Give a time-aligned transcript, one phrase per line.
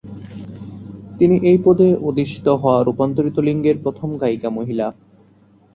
[1.19, 4.87] তিনি এই পদে অধিষ্ঠিত হওয়া রূপান্তরিত লিঙ্গের প্ৰথম গায়িকা মহিলা।